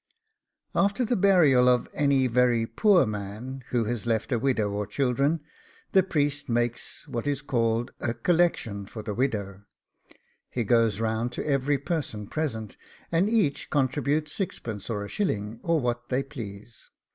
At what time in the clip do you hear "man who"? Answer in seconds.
3.05-3.83